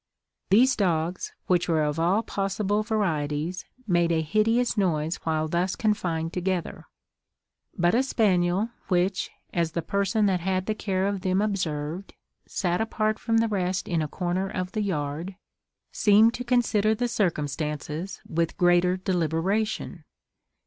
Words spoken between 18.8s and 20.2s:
deliberation.